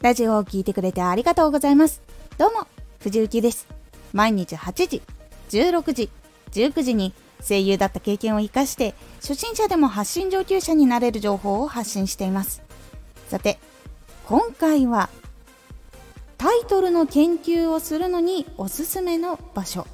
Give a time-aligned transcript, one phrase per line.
[0.00, 2.02] ラジオを聴いてくれてありがとうございます。
[2.38, 2.68] どうも、
[3.00, 3.66] 藤幸です。
[4.12, 5.02] 毎日8時、
[5.50, 6.10] 16時、
[6.52, 12.62] 19時に声優だった経験を活かして、初心者でも発信上級者になれる情報を発信しています。
[13.26, 13.58] さて、
[14.28, 15.10] 今回は、
[16.36, 19.84] タイトルの研究をするのにおすすめの場所。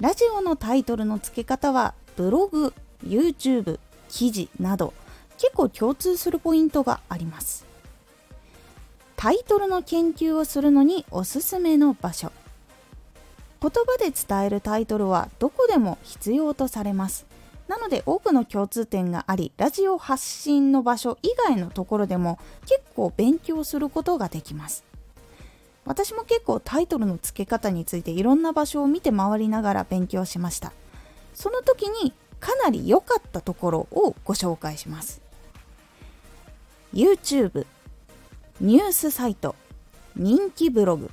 [0.00, 2.74] ラジオのタイトルの付け方は、ブログ、
[3.06, 3.78] YouTube、
[4.08, 4.92] 記事など、
[5.38, 7.72] 結構共通するポイントがあります。
[9.24, 12.30] タイトルの研究をするのにおすすめの場所。
[13.58, 17.24] 言葉で伝えるタイトルはどこでも必要とされます。
[17.66, 24.84] なので多くの共通点がありラジオ発信の場所以外のところでも結構勉強することができます。
[25.86, 30.74] 私も結構タイトルの付け方についていろんな場所を見て回りながら勉強しました。
[31.32, 35.22] その時にかなり良かったところをご紹介します。
[36.92, 37.64] YouTube
[38.60, 39.56] ニュースサイト、
[40.14, 41.10] 人気ブログ、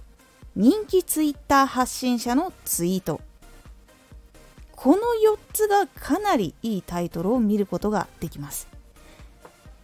[0.55, 3.19] 人気ツイッター発信者のツイート。
[4.75, 8.67] この4つがかなりいいタイトルを見ることができます。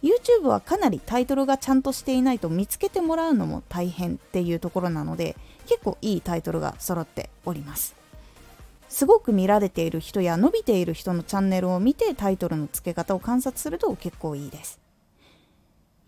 [0.04, 5.34] YouTube はかなりタイトルがちゃんとしていないと見つけてもらうのも大変っていうところなので
[5.66, 7.96] 結構いいタイトルが揃っております。
[8.88, 14.78] すごく見られている人や伸びている人のチャンネルを見てタイトルの付け方を観察すると結構いいです。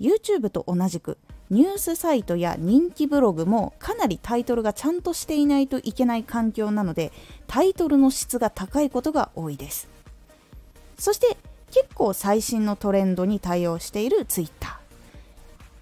[0.00, 1.18] YouTube と同じく
[1.50, 7.12] ニュースサイトや人気ブログもかなりタイトルがちゃんとしていないといけない環境なので
[7.48, 9.88] タイトルの質が高いことが多いです。
[10.96, 11.36] そして
[11.70, 14.78] 結構最新のトレンドに対応している Twitter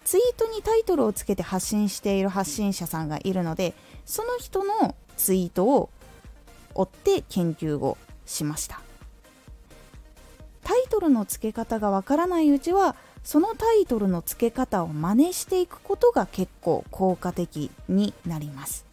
[0.05, 3.75] ツイートにタイトルをつけて発信している発信者さんがいるので
[4.07, 5.91] その人のツイートを
[6.75, 8.88] 追って研究をしました。
[10.99, 18.85] トルの付け方がわからないうちはそのタイトルの付け方を真似していくことが結構効果的になります。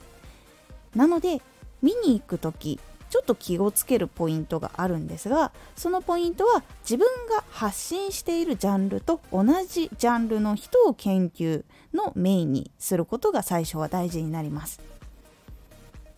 [0.95, 1.41] なので
[1.81, 2.79] 見に行く時
[3.09, 11.63] ちょっと気をつけるポイントがあるんですがそのポイントは自分が発信しているジャンルと同じジャンルの人を研究
[11.94, 14.79] のメインにすることが最初は大事になります。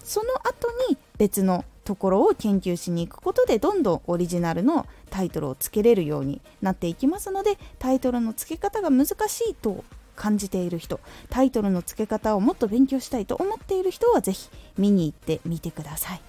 [0.04, 9.86] その後に別のところを研究しに行くことでどんどんオリジナルのタイトルをつけれるようになっていきますのでタイトルの付け方が難しいと
[10.18, 11.00] 感じている人
[11.30, 16.22] タイトルの付け方をもっと勉強したいと思っている人は是非見に行ってみてください。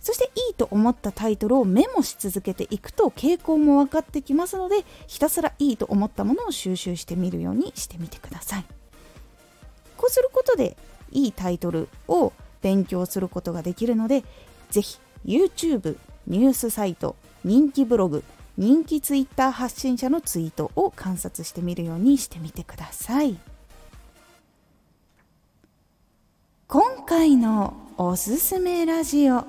[0.00, 8.64] そしていいと思ったタイトルをメモし続けていくと傾向も分かってきますのでひたすらいいと思ったものを収集してみるようにしてみてください。
[9.96, 10.76] こうすることで
[11.12, 14.24] いいタイトルを勉強することができるので
[14.70, 18.22] ぜひ YouTube ニュースサイト人気ブログ
[18.56, 23.38] 人気 Twitter 発信者のツイートを観察してみるようにしてみてください。
[26.68, 29.46] 今回のおすすめラジオ。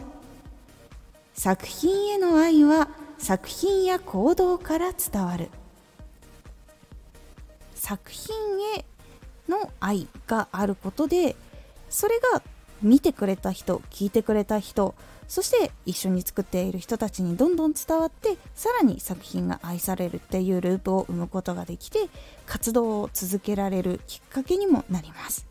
[1.33, 5.49] 作品への愛は作品や行動から伝わる。
[7.75, 8.33] 作品
[8.77, 8.85] へ
[9.49, 11.35] の愛があることで
[11.89, 12.41] それが
[12.81, 14.95] 見てくれた人聞いてくれた人
[15.27, 22.09] そして一緒に作っている人たちにどんどん伝わってさらに作品が愛されるっていうループを生むことができて
[22.45, 25.47] 活動を続けられるきっかけにもなります。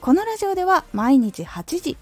[0.00, 1.96] このラジオでは毎日8時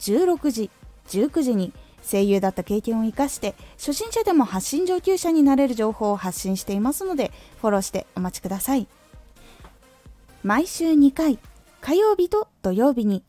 [0.00, 0.70] 16時
[1.06, 1.72] 19時に
[2.02, 7.30] 声優だった経験を生かして初心者でも発信上級者になれる情報を発信していますので
[7.60, 8.88] フォローしてお待ちください。
[10.42, 11.38] 毎週2回
[11.82, 13.24] 火曜日と土曜日に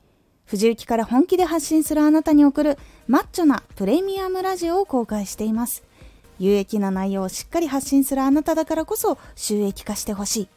[0.46, 2.78] 藤雪から本気で発信するあなたに送る
[3.08, 5.84] マッチョなプレミアムラジオを公開しています。
[6.38, 10.50] 有益な内容をしっかり発信するあなただからこそ収益化してほしい。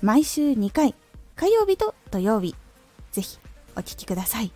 [0.00, 0.94] 毎週2回、
[1.36, 2.54] 火曜日と土曜日、
[3.12, 3.38] ぜひ
[3.76, 4.50] お聴きください。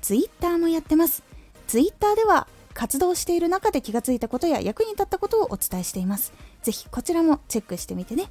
[0.00, 1.22] ツイッターもやってます。
[1.66, 6.32] ツイッターでは活動している中で気がついたことや役に立ったことをお伝えしています。
[6.62, 8.30] ぜひこちらもチェックしてみてね。